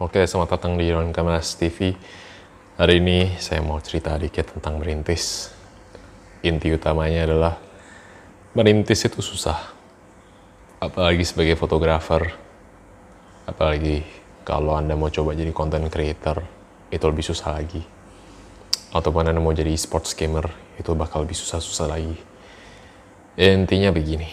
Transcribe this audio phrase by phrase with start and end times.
[0.00, 1.92] Oke, selamat datang di Ron Kameras TV.
[2.80, 5.52] Hari ini saya mau cerita dikit tentang merintis.
[6.40, 7.60] Inti utamanya adalah
[8.56, 9.60] merintis itu susah.
[10.80, 12.32] Apalagi sebagai fotografer.
[13.44, 14.00] Apalagi
[14.40, 16.48] kalau Anda mau coba jadi content creator,
[16.88, 17.84] itu lebih susah lagi.
[18.96, 20.48] Ataupun Anda mau jadi sports gamer,
[20.80, 22.16] itu bakal lebih susah-susah lagi.
[23.36, 24.32] Intinya begini.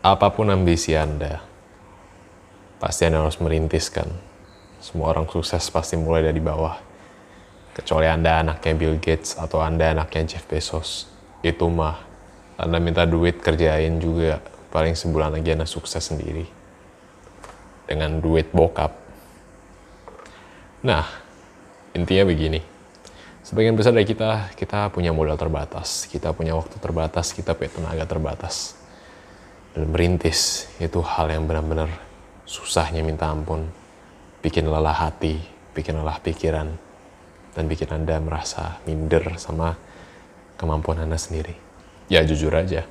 [0.00, 1.44] Apa pun ambisi Anda,
[2.78, 4.06] pasti Anda harus merintis kan.
[4.78, 6.78] Semua orang sukses pasti mulai dari bawah.
[7.74, 11.10] Kecuali Anda anaknya Bill Gates atau Anda anaknya Jeff Bezos.
[11.42, 11.98] Itu mah,
[12.58, 14.42] Anda minta duit kerjain juga.
[14.70, 16.46] Paling sebulan lagi Anda sukses sendiri.
[17.86, 18.94] Dengan duit bokap.
[20.86, 21.06] Nah,
[21.94, 22.62] intinya begini.
[23.42, 26.06] Sebagian besar dari kita, kita punya modal terbatas.
[26.06, 28.76] Kita punya waktu terbatas, kita punya tenaga terbatas.
[29.72, 32.07] Dan merintis, itu hal yang benar-benar
[32.48, 33.68] susahnya minta ampun,
[34.40, 35.36] bikin lelah hati,
[35.76, 36.72] bikin lelah pikiran,
[37.52, 39.76] dan bikin Anda merasa minder sama
[40.56, 41.52] kemampuan Anda sendiri.
[42.08, 42.88] Ya jujur aja,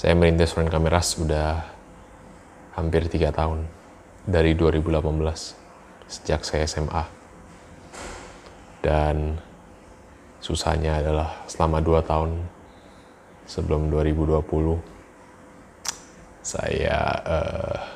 [0.00, 1.68] saya merintis Run Kameras sudah
[2.72, 3.68] hampir tiga tahun,
[4.24, 5.04] dari 2018,
[6.08, 7.04] sejak saya SMA.
[8.80, 9.36] Dan
[10.40, 12.40] susahnya adalah selama dua tahun
[13.44, 14.80] sebelum 2020,
[16.44, 17.93] saya uh,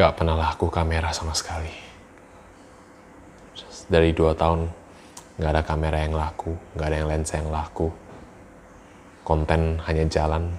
[0.00, 1.68] gak pernah laku kamera sama sekali.
[3.84, 4.64] Dari dua tahun
[5.36, 7.92] gak ada kamera yang laku, gak ada yang lensa yang laku.
[9.20, 10.56] Konten hanya jalan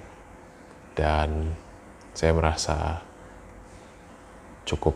[0.94, 1.58] dan
[2.14, 3.02] saya merasa
[4.62, 4.94] cukup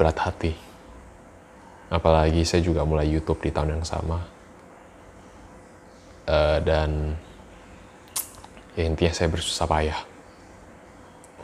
[0.00, 0.56] berat hati.
[1.92, 4.24] Apalagi saya juga mulai YouTube di tahun yang sama.
[6.24, 7.12] Uh, dan
[8.72, 10.00] ya intinya saya bersusah payah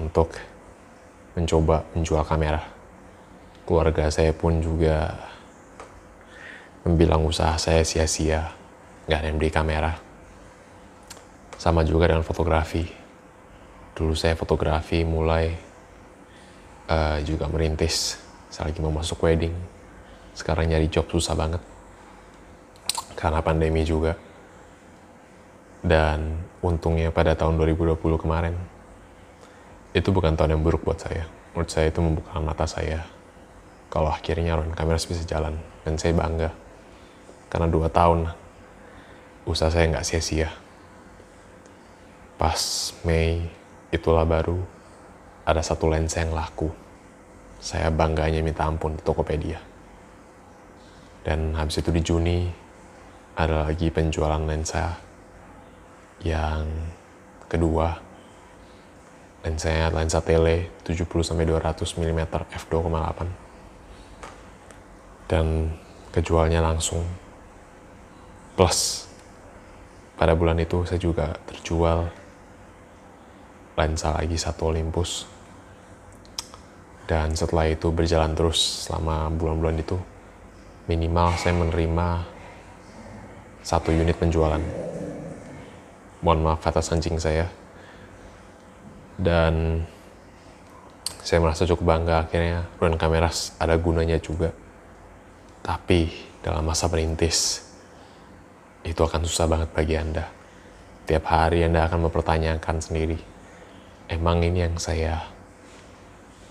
[0.01, 0.33] untuk
[1.35, 2.63] mencoba menjual kamera.
[3.63, 5.15] Keluarga saya pun juga
[6.83, 8.51] membilang usaha saya sia-sia,
[9.07, 9.93] nggak ada yang beli kamera.
[11.61, 12.89] Sama juga dengan fotografi.
[13.93, 15.53] Dulu saya fotografi mulai
[16.89, 18.17] uh, juga merintis.
[18.49, 19.53] Saya lagi mau masuk wedding.
[20.33, 21.61] Sekarang nyari job susah banget.
[23.13, 24.17] Karena pandemi juga.
[25.85, 28.57] Dan untungnya pada tahun 2020 kemarin,
[29.91, 31.27] itu bukan tahun yang buruk buat saya.
[31.51, 33.03] Menurut saya itu membuka mata saya.
[33.91, 35.59] Kalau akhirnya Ron Kameras bisa jalan.
[35.83, 36.55] Dan saya bangga.
[37.51, 38.31] Karena dua tahun
[39.43, 40.47] usaha saya nggak sia-sia.
[42.39, 43.43] Pas Mei,
[43.91, 44.63] itulah baru
[45.43, 46.71] ada satu lensa yang laku.
[47.59, 49.59] Saya bangganya minta ampun di Tokopedia.
[51.21, 52.49] Dan habis itu di Juni,
[53.37, 54.97] ada lagi penjualan lensa
[56.25, 56.65] yang
[57.49, 58.10] kedua
[59.41, 62.21] lensanya lensa tele 70 sampai 200 mm
[62.53, 63.25] f2.8
[65.31, 65.71] dan
[66.13, 67.07] kejualnya langsung.
[68.59, 69.09] Plus
[70.21, 72.11] pada bulan itu saya juga terjual
[73.79, 75.25] lensa lagi satu Olympus.
[77.09, 79.99] Dan setelah itu berjalan terus selama bulan-bulan itu
[80.87, 82.23] minimal saya menerima
[83.65, 84.63] satu unit penjualan.
[86.21, 87.49] Mohon maaf atas anjing saya
[89.21, 89.85] dan
[91.21, 94.49] saya merasa cukup bangga akhirnya Run Kameras ada gunanya juga.
[95.61, 96.09] Tapi
[96.41, 97.61] dalam masa perintis
[98.81, 100.25] itu akan susah banget bagi Anda.
[101.05, 103.21] Tiap hari Anda akan mempertanyakan sendiri,
[104.09, 105.21] emang ini yang saya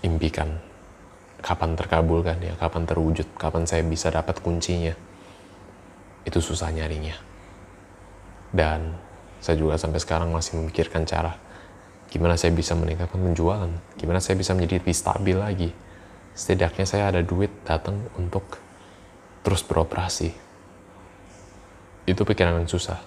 [0.06, 0.70] impikan?
[1.40, 2.54] Kapan terkabulkan ya?
[2.54, 3.24] Kapan terwujud?
[3.34, 4.92] Kapan saya bisa dapat kuncinya?
[6.22, 7.16] Itu susah nyarinya.
[8.52, 8.94] Dan
[9.40, 11.49] saya juga sampai sekarang masih memikirkan cara
[12.10, 15.70] gimana saya bisa meningkatkan penjualan, gimana saya bisa menjadi lebih stabil lagi.
[16.34, 18.58] Setidaknya saya ada duit datang untuk
[19.46, 20.34] terus beroperasi.
[22.10, 22.98] Itu pikiran yang susah.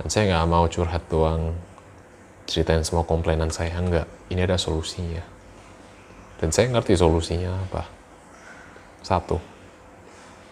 [0.00, 1.56] Dan saya nggak mau curhat doang,
[2.48, 4.08] ceritain semua komplainan saya, enggak.
[4.32, 5.20] Ini ada solusinya.
[6.36, 7.88] Dan saya ngerti solusinya apa.
[9.00, 9.40] Satu,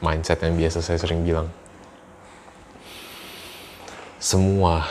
[0.00, 1.48] mindset yang biasa saya sering bilang.
[4.16, 4.88] Semua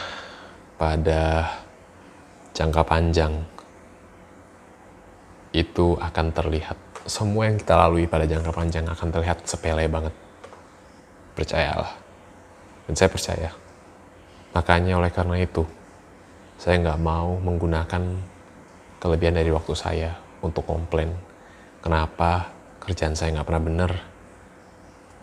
[0.78, 1.50] pada
[2.54, 3.34] jangka panjang
[5.54, 6.78] itu akan terlihat.
[7.06, 10.14] Semua yang kita lalui pada jangka panjang akan terlihat sepele banget.
[11.34, 11.94] Percayalah.
[12.90, 13.52] Dan saya percaya.
[14.54, 15.66] Makanya oleh karena itu
[16.62, 18.04] saya nggak mau menggunakan
[19.02, 20.16] kelebihan dari waktu saya
[20.46, 21.12] untuk komplain
[21.82, 23.92] kenapa kerjaan saya nggak pernah bener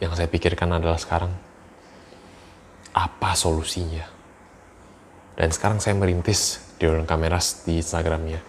[0.03, 1.33] yang saya pikirkan adalah sekarang
[2.91, 4.05] apa solusinya?
[5.39, 8.41] Dan sekarang saya merintis di orang kameras di Instagramnya.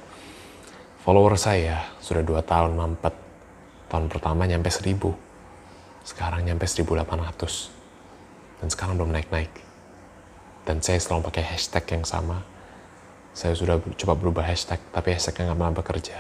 [1.03, 3.11] Follower saya sudah 2 tahun mampet.
[3.91, 5.11] Tahun pertama nyampe 1000.
[6.07, 8.63] Sekarang nyampe 1800.
[8.63, 9.51] Dan sekarang belum naik-naik.
[10.63, 12.39] Dan saya selalu pakai hashtag yang sama.
[13.35, 16.17] Saya sudah coba berubah hashtag, tapi hashtagnya nggak pernah bekerja.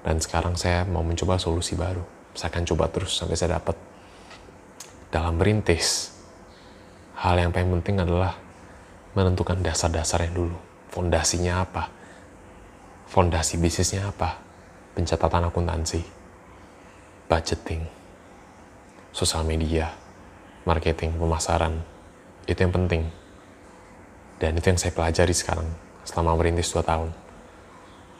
[0.00, 2.00] Dan sekarang saya mau mencoba solusi baru.
[2.32, 3.76] Saya akan coba terus sampai saya dapat.
[5.12, 6.16] Dalam merintis,
[7.20, 8.32] hal yang paling penting adalah
[9.12, 10.69] menentukan dasar-dasarnya dulu.
[10.90, 11.86] Fondasinya apa?
[13.06, 14.42] Fondasi bisnisnya apa?
[14.94, 16.02] Pencatatan akuntansi,
[17.30, 17.86] budgeting,
[19.14, 19.94] sosial media,
[20.66, 21.78] marketing, pemasaran.
[22.42, 23.06] Itu yang penting.
[24.42, 25.70] Dan itu yang saya pelajari sekarang
[26.02, 27.10] selama merintis 2 tahun.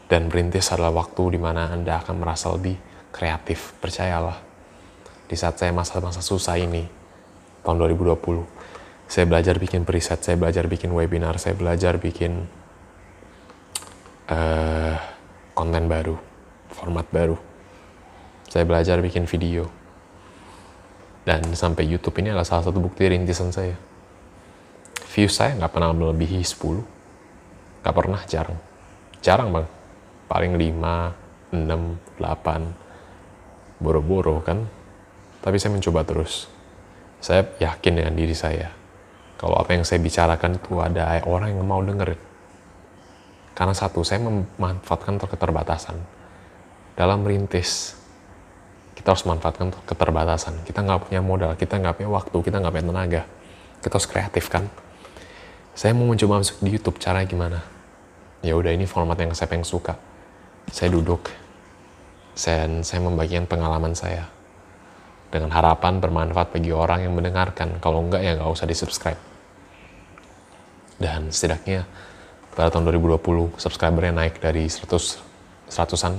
[0.06, 2.78] Dan merintis adalah waktu di mana Anda akan merasa lebih
[3.10, 4.38] kreatif, percayalah.
[5.26, 6.86] Di saat saya masa-masa susah ini,
[7.66, 8.46] tahun 2020,
[9.10, 12.46] saya belajar bikin preset, saya belajar bikin webinar, saya belajar bikin
[14.30, 14.94] uh,
[15.52, 16.16] konten baru,
[16.70, 17.36] format baru.
[18.50, 19.66] Saya belajar bikin video.
[21.26, 23.76] Dan sampai YouTube ini adalah salah satu bukti rintisan saya.
[25.10, 27.84] Views saya nggak pernah melebihi 10.
[27.84, 28.58] Nggak pernah, jarang.
[29.20, 29.66] Jarang bang.
[30.30, 33.82] Paling 5, 6, 8.
[33.82, 34.64] Boro-boro kan.
[35.44, 36.48] Tapi saya mencoba terus.
[37.20, 38.72] Saya yakin dengan diri saya.
[39.36, 42.29] Kalau apa yang saya bicarakan itu ada orang yang mau dengerin
[43.60, 46.00] karena satu, saya memanfaatkan keterbatasan.
[46.96, 47.92] Dalam merintis,
[48.96, 50.64] kita harus memanfaatkan keterbatasan.
[50.64, 53.22] Kita nggak punya modal, kita nggak punya waktu, kita nggak punya tenaga.
[53.84, 54.64] Kita harus kreatif kan.
[55.76, 57.60] Saya mau mencoba masuk di YouTube, cara gimana?
[58.40, 59.92] Ya udah ini format yang saya pengen suka.
[60.72, 61.28] Saya duduk,
[62.32, 64.24] dan saya membagikan pengalaman saya
[65.28, 67.76] dengan harapan bermanfaat bagi orang yang mendengarkan.
[67.76, 69.20] Kalau enggak ya nggak usah di subscribe.
[70.96, 71.84] Dan setidaknya
[72.54, 76.18] pada tahun 2020 subscribernya naik dari 100 seratusan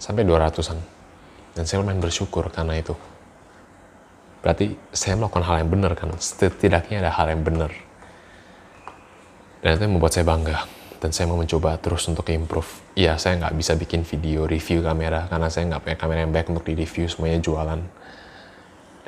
[0.00, 0.78] sampai 200-an.
[1.54, 2.94] Dan saya lumayan bersyukur karena itu.
[4.40, 7.70] Berarti saya melakukan hal yang benar kan, setidaknya ada hal yang benar.
[9.60, 10.64] Dan itu yang membuat saya bangga.
[11.00, 12.68] Dan saya mau mencoba terus untuk improve.
[12.92, 16.52] Iya, saya nggak bisa bikin video review kamera karena saya nggak punya kamera yang baik
[16.52, 17.80] untuk di review, semuanya jualan.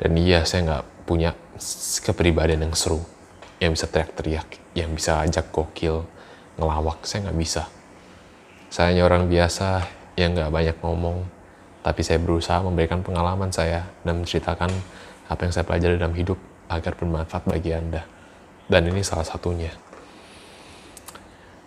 [0.01, 1.37] Dan iya, saya nggak punya
[2.01, 3.01] kepribadian yang seru,
[3.61, 6.05] yang bisa teriak-teriak, yang bisa ajak gokil,
[6.57, 7.63] ngelawak saya nggak bisa.
[8.73, 9.85] Saya hanya orang biasa
[10.17, 11.25] yang nggak banyak ngomong
[11.83, 14.71] tapi saya berusaha memberikan pengalaman saya dan menceritakan
[15.27, 16.39] apa yang saya pelajari dalam hidup
[16.71, 18.07] agar bermanfaat bagi anda.
[18.63, 19.69] Dan ini salah satunya.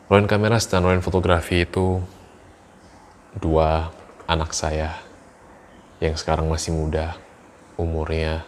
[0.09, 2.01] Roin kamera dan Roin fotografi itu
[3.37, 3.93] dua
[4.25, 4.97] anak saya
[6.01, 7.21] yang sekarang masih muda.
[7.77, 8.41] Umurnya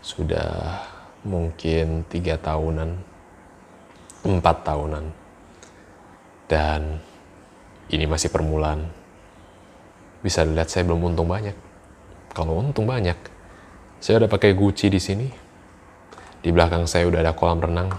[0.00, 0.80] sudah
[1.20, 2.96] mungkin tiga tahunan
[4.24, 5.21] empat tahunan
[6.46, 6.98] dan
[7.92, 8.88] ini masih permulaan.
[10.22, 11.54] Bisa dilihat saya belum untung banyak.
[12.32, 13.18] Kalau untung banyak,
[13.98, 15.28] saya udah pakai Gucci di sini.
[16.42, 17.90] Di belakang saya udah ada kolam renang.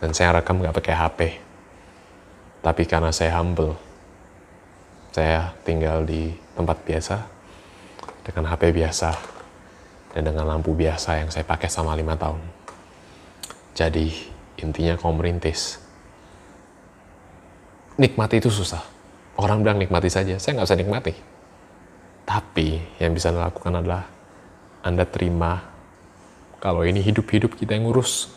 [0.00, 1.20] Dan saya rekam nggak pakai HP.
[2.60, 3.76] Tapi karena saya humble,
[5.12, 7.16] saya tinggal di tempat biasa,
[8.24, 9.10] dengan HP biasa,
[10.12, 12.40] dan dengan lampu biasa yang saya pakai sama lima tahun.
[13.72, 14.12] Jadi,
[14.60, 15.80] intinya kalau merintis,
[18.00, 18.80] nikmati itu susah.
[19.36, 21.12] Orang bilang nikmati saja, saya nggak bisa nikmati.
[22.24, 24.08] Tapi yang bisa Anda lakukan adalah
[24.80, 25.60] Anda terima
[26.60, 28.32] kalau ini hidup-hidup kita yang ngurus.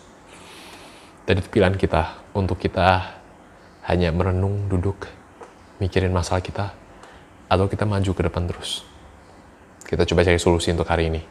[1.24, 3.16] Dan itu pilihan kita untuk kita
[3.88, 5.08] hanya merenung, duduk,
[5.80, 6.76] mikirin masalah kita,
[7.48, 8.84] atau kita maju ke depan terus.
[9.88, 11.22] Kita coba cari solusi untuk hari ini.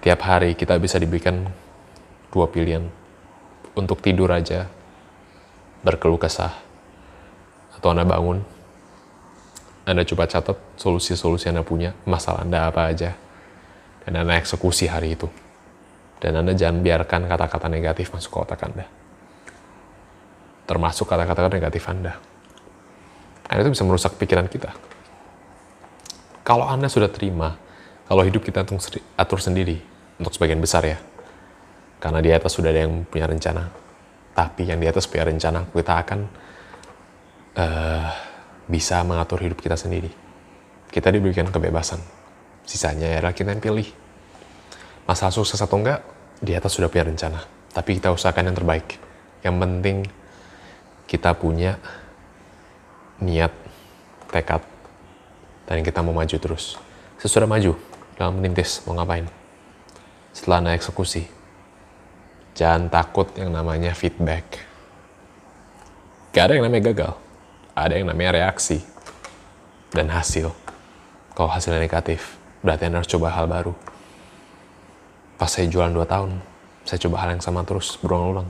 [0.00, 1.48] Tiap hari kita bisa diberikan
[2.32, 2.88] dua pilihan.
[3.76, 4.68] Untuk tidur aja,
[5.80, 6.52] berkeluh kesah
[7.76, 8.44] atau Anda bangun,
[9.88, 13.16] Anda coba catat solusi-solusi Anda punya, masalah Anda apa aja,
[14.04, 15.26] dan Anda eksekusi hari itu.
[16.20, 18.84] Dan Anda jangan biarkan kata-kata negatif masuk ke otak Anda.
[20.68, 22.20] Termasuk kata-kata negatif Anda.
[23.48, 24.76] Karena itu bisa merusak pikiran kita.
[26.44, 27.56] Kalau Anda sudah terima,
[28.04, 28.68] kalau hidup kita
[29.16, 29.80] atur sendiri,
[30.20, 31.00] untuk sebagian besar ya,
[31.96, 33.72] karena di atas sudah ada yang punya rencana,
[34.34, 36.20] tapi yang di atas punya rencana kita akan
[37.58, 38.08] uh,
[38.70, 40.10] bisa mengatur hidup kita sendiri.
[40.90, 41.98] Kita diberikan kebebasan.
[42.66, 43.88] Sisanya adalah kita yang pilih.
[45.06, 46.02] Masalah sukses atau enggak,
[46.38, 47.42] di atas sudah punya rencana.
[47.70, 48.98] Tapi kita usahakan yang terbaik.
[49.42, 49.96] Yang penting
[51.10, 51.78] kita punya
[53.18, 53.50] niat,
[54.30, 54.62] tekad,
[55.66, 56.78] dan kita mau maju terus.
[57.18, 57.74] Sesudah maju,
[58.14, 59.26] dalam menintis, mau ngapain.
[60.30, 61.26] Setelah Anda eksekusi,
[62.54, 64.66] Jangan takut yang namanya feedback.
[66.30, 67.14] Gak ada yang namanya gagal.
[67.74, 68.82] ada yang namanya reaksi
[69.94, 70.52] dan hasil.
[71.32, 73.72] Kalau hasilnya negatif, berarti Anda harus coba hal baru.
[75.40, 76.30] Pas saya jualan 2 tahun,
[76.84, 78.48] saya coba hal yang sama terus, berulang-ulang.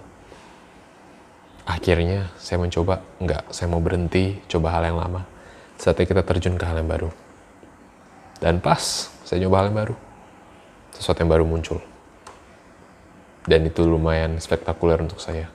[1.68, 5.22] Akhirnya saya mencoba, enggak, saya mau berhenti, coba hal yang lama.
[5.78, 7.10] Saatnya kita terjun ke hal yang baru.
[8.42, 9.94] Dan pas saya coba hal yang baru,
[10.96, 11.78] sesuatu yang baru muncul.
[13.44, 15.48] Dan itu lumayan spektakuler untuk saya.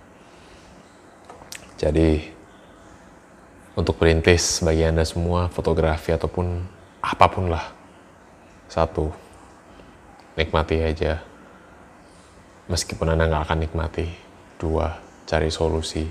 [1.75, 2.23] Jadi,
[3.75, 6.63] untuk perintis bagi Anda semua, fotografi ataupun
[7.03, 7.75] apa pun lah.
[8.71, 9.11] Satu,
[10.39, 11.21] nikmati aja.
[12.71, 14.07] Meskipun Anda nggak akan nikmati.
[14.55, 14.95] Dua,
[15.27, 16.07] cari solusi.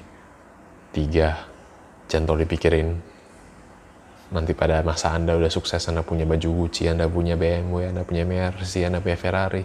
[0.95, 1.49] Tiga,
[2.07, 2.95] jangan dipikirin.
[4.31, 8.23] Nanti pada masa Anda udah sukses, Anda punya baju Gucci, Anda punya BMW, Anda punya
[8.23, 9.65] Mercy, Anda punya Ferrari.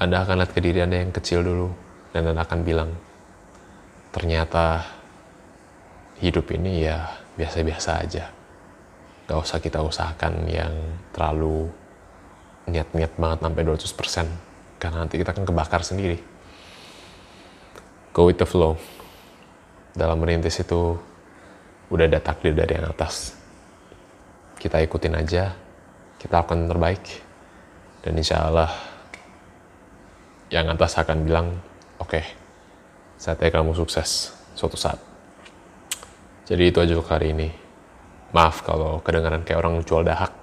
[0.00, 1.68] Anda akan lihat ke diri Anda yang kecil dulu.
[2.10, 2.90] Dan Anda akan bilang,
[4.10, 4.82] ternyata
[6.24, 7.04] hidup ini ya
[7.36, 8.32] biasa-biasa aja.
[9.28, 10.72] Gak usah kita usahakan yang
[11.12, 11.68] terlalu
[12.64, 14.80] niat-niat banget sampai 200%.
[14.80, 16.18] Karena nanti kita akan kebakar sendiri.
[18.16, 18.80] Go with the flow.
[19.92, 20.96] Dalam merintis itu
[21.92, 23.36] udah ada takdir dari yang atas.
[24.56, 25.52] Kita ikutin aja,
[26.16, 27.04] kita akan terbaik.
[28.00, 28.89] Dan insya Allah
[30.50, 31.54] yang atas akan bilang,
[32.02, 32.24] oke, okay,
[33.14, 34.98] saatnya kamu sukses suatu saat.
[36.50, 37.48] Jadi itu aja untuk hari ini.
[38.34, 40.34] Maaf kalau kedengaran kayak orang jual dahak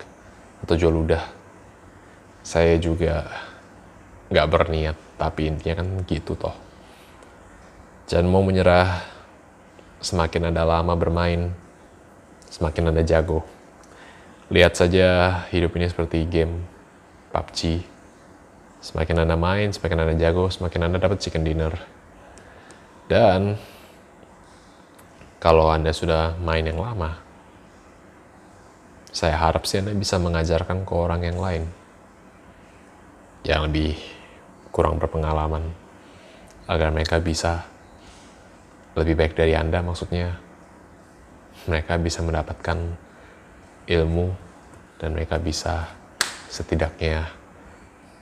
[0.63, 1.23] atau jual ludah.
[2.39, 3.27] Saya juga
[4.31, 6.55] nggak berniat, tapi intinya kan gitu toh.
[8.07, 9.03] Jangan mau menyerah,
[9.99, 11.51] semakin Anda lama bermain,
[12.47, 13.43] semakin Anda jago.
[14.47, 16.63] Lihat saja hidup ini seperti game
[17.35, 17.83] PUBG.
[18.87, 21.75] Semakin Anda main, semakin Anda jago, semakin Anda dapat chicken dinner.
[23.11, 23.59] Dan
[25.43, 27.19] kalau Anda sudah main yang lama,
[29.11, 31.67] saya harap sih Anda bisa mengajarkan ke orang yang lain
[33.43, 33.99] yang lebih
[34.71, 35.67] kurang berpengalaman
[36.67, 37.63] agar mereka bisa
[38.93, 40.35] lebih baik dari Anda maksudnya
[41.65, 42.77] mereka bisa mendapatkan
[43.87, 44.27] ilmu
[44.99, 45.87] dan mereka bisa
[46.51, 47.46] setidaknya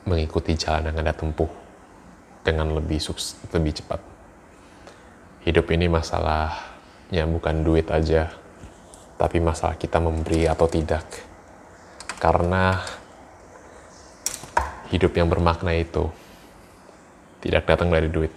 [0.06, 1.50] mengikuti jalan yang Anda tempuh
[2.46, 3.02] dengan lebih
[3.52, 4.02] lebih cepat.
[5.46, 6.54] Hidup ini masalah
[7.10, 8.30] ya bukan duit aja,
[9.18, 11.06] tapi masalah kita memberi atau tidak.
[12.22, 12.82] Karena
[14.94, 16.10] hidup yang bermakna itu
[17.42, 18.34] tidak datang dari duit.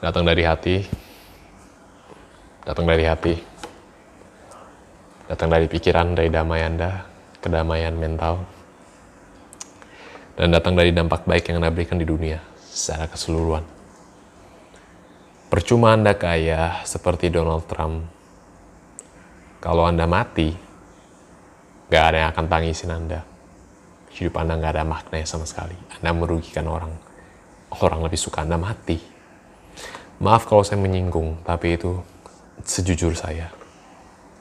[0.00, 0.76] Datang dari hati,
[2.64, 3.34] datang dari hati,
[5.28, 7.04] datang dari pikiran, dari damai Anda,
[7.44, 8.59] kedamaian mental,
[10.40, 13.60] dan datang dari dampak baik yang Anda berikan di dunia secara keseluruhan.
[15.52, 18.08] Percuma Anda kaya seperti Donald Trump.
[19.60, 20.48] Kalau Anda mati,
[21.92, 23.20] gak ada yang akan tangisin Anda.
[24.16, 25.76] Hidup Anda gak ada maknanya sama sekali.
[26.00, 26.96] Anda merugikan orang.
[27.76, 28.96] Orang lebih suka Anda mati.
[30.24, 32.00] Maaf kalau saya menyinggung, tapi itu
[32.64, 33.52] sejujur saya.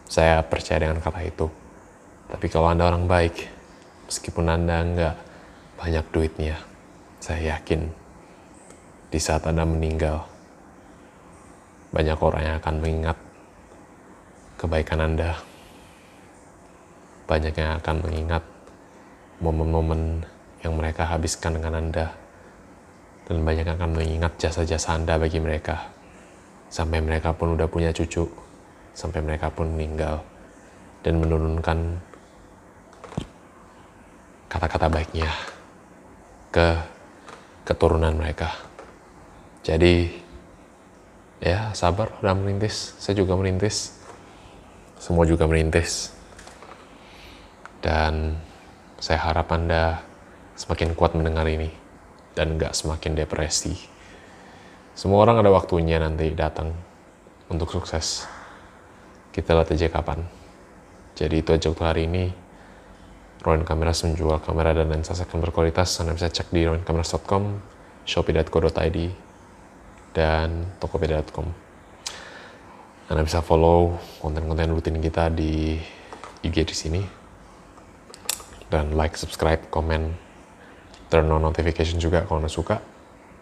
[0.08, 1.52] Saya percaya dengan kata itu.
[2.32, 3.36] Tapi kalau Anda orang baik,
[4.08, 5.16] meskipun Anda nggak
[5.80, 6.60] banyak duitnya,
[7.24, 7.88] saya yakin
[9.08, 10.28] di saat Anda meninggal,
[11.96, 13.18] banyak orang yang akan mengingat
[14.60, 15.40] kebaikan Anda.
[17.32, 18.44] Banyak yang akan mengingat
[19.40, 20.28] momen-momen
[20.60, 22.12] yang mereka habiskan dengan Anda.
[23.24, 25.90] Dan banyak yang akan mengingat jasa-jasa Anda bagi mereka.
[26.68, 28.28] Sampai mereka pun udah punya cucu.
[28.92, 30.20] Sampai mereka pun meninggal.
[31.06, 32.02] Dan menurunkan
[34.50, 35.30] kata-kata baiknya
[36.50, 36.68] ke
[37.66, 38.54] keturunan mereka.
[39.62, 40.10] Jadi,
[41.42, 42.98] ya sabar udah merintis.
[42.98, 43.98] Saya juga merintis.
[44.98, 46.12] Semua juga merintis.
[47.80, 48.36] Dan
[49.00, 50.04] saya harap anda
[50.60, 51.72] semakin kuat mendengar ini
[52.36, 53.80] dan nggak semakin depresi.
[54.92, 56.76] Semua orang ada waktunya nanti datang
[57.48, 58.28] untuk sukses.
[59.32, 60.20] Kita lihat aja kapan.
[61.16, 62.49] Jadi itu aja untuk hari ini
[63.40, 65.96] Rowan Cameras menjual kamera dan lensa second berkualitas.
[66.04, 67.44] Anda bisa cek di rowancameras.com,
[68.04, 68.98] shopee.co.id,
[70.12, 71.48] dan tokopedia.com.
[73.10, 75.80] Anda bisa follow konten-konten rutin kita di
[76.44, 77.02] IG di sini.
[78.70, 80.14] Dan like, subscribe, komen,
[81.10, 82.78] turn on notification juga kalau Anda suka.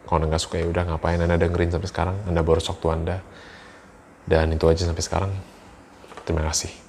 [0.06, 2.16] Kalau Anda nggak suka ya udah ngapain Anda dengerin sampai sekarang.
[2.30, 3.18] Anda boros waktu Anda.
[4.24, 5.32] Dan itu aja sampai sekarang.
[6.24, 6.87] Terima kasih.